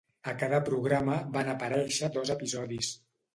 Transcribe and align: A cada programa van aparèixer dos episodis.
A 0.29 0.31
cada 0.43 0.59
programa 0.69 1.17
van 1.35 1.51
aparèixer 1.53 2.11
dos 2.17 2.33
episodis. 2.37 2.91